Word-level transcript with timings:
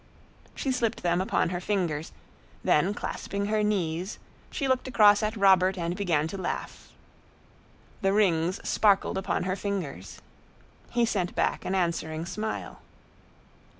She 0.55 0.71
slipped 0.71 1.03
them 1.03 1.21
upon 1.21 1.49
her 1.49 1.61
fingers; 1.61 2.11
then 2.63 2.91
clasping 2.95 3.45
her 3.45 3.61
knees, 3.61 4.17
she 4.49 4.67
looked 4.67 4.87
across 4.87 5.21
at 5.21 5.37
Robert 5.37 5.77
and 5.77 5.95
began 5.95 6.27
to 6.29 6.39
laugh. 6.39 6.89
The 8.01 8.11
rings 8.11 8.59
sparkled 8.67 9.19
upon 9.19 9.43
her 9.43 9.55
fingers. 9.55 10.19
He 10.89 11.05
sent 11.05 11.35
back 11.35 11.65
an 11.65 11.75
answering 11.75 12.25
smile. 12.25 12.81